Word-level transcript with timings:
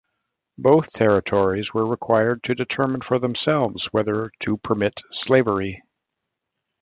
Both 0.57 0.93
territories 0.93 1.75
were 1.75 1.85
required 1.85 2.41
to 2.45 2.55
determine 2.55 3.01
for 3.01 3.19
themselves 3.19 3.93
whether 3.93 4.31
to 4.39 4.57
permit 4.57 4.99
slavery. 5.11 5.83